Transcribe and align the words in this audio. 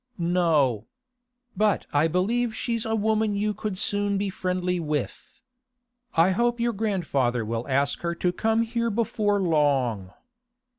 'No. 0.17 0.87
But 1.55 1.85
I 1.93 2.07
believe 2.07 2.55
she's 2.55 2.85
a 2.87 2.95
woman 2.95 3.35
you 3.35 3.53
could 3.53 3.77
soon 3.77 4.17
be 4.17 4.31
friendly 4.31 4.79
with. 4.79 5.43
I 6.15 6.31
hope 6.31 6.59
your 6.59 6.73
grandfather 6.73 7.45
will 7.45 7.67
ask 7.67 7.99
her 7.99 8.15
to 8.15 8.31
come 8.33 8.63
here 8.63 8.89
before 8.89 9.39
long. 9.39 10.09